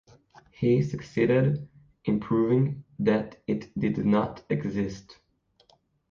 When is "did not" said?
3.79-4.43